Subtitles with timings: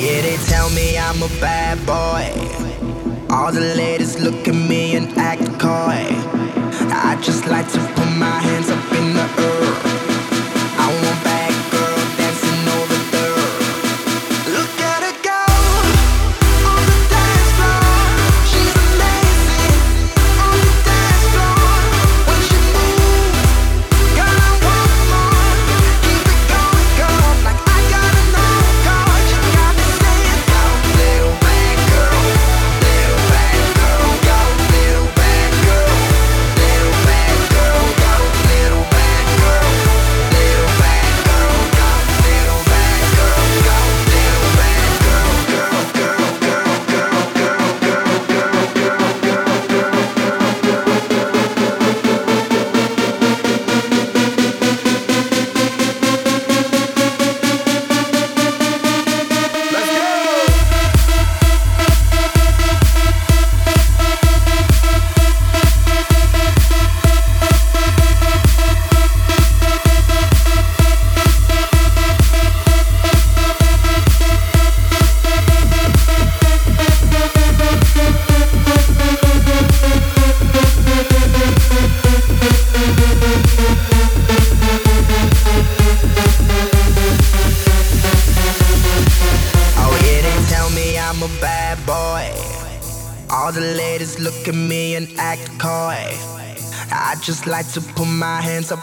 [0.00, 2.30] yeah, they tell me I'm a bad boy.
[3.34, 6.06] All the ladies look at me and act coy.
[6.90, 8.97] I just like to put my hands up.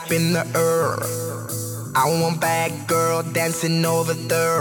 [0.06, 0.98] Up in the air.
[1.96, 4.55] I want bad girl dancing over there.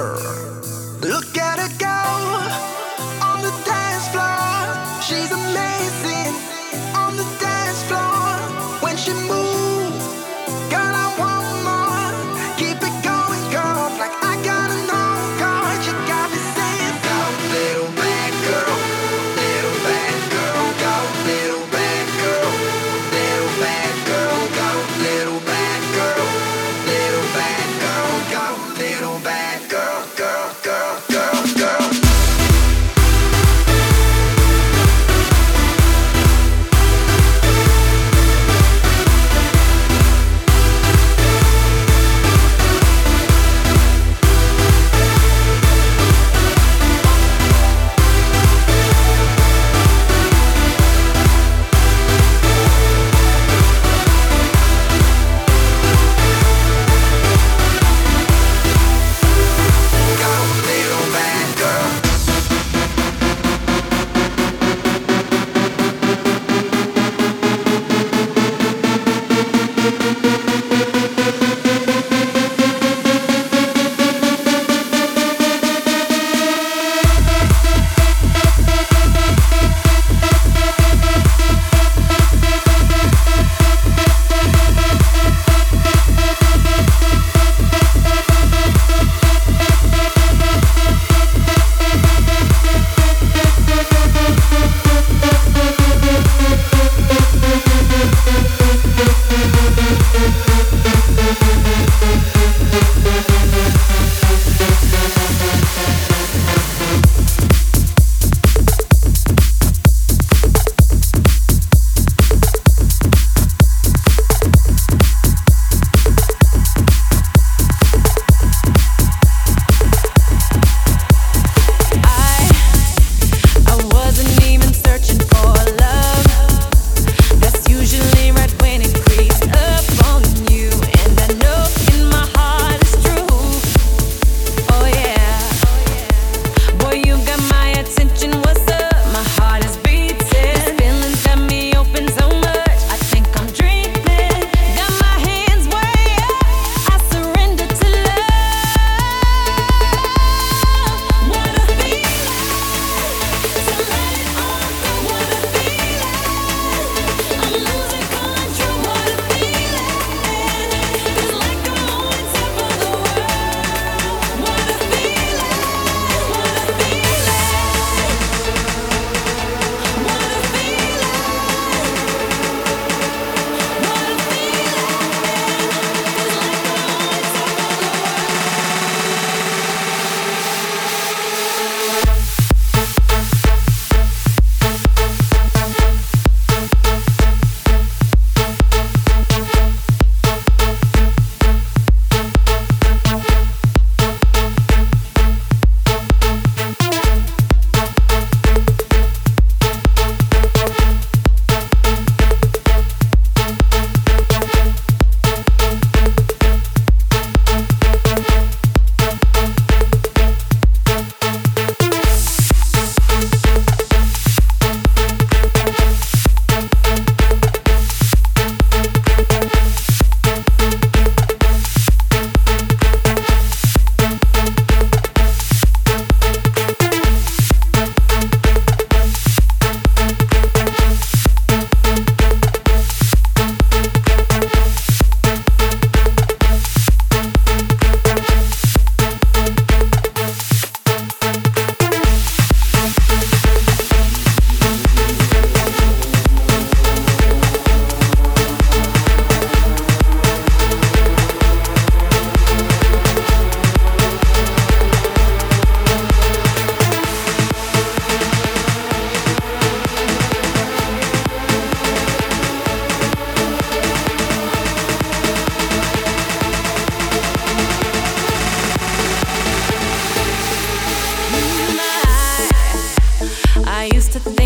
[274.14, 274.43] to think.